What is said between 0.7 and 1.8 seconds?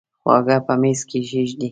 میز کښېږدئ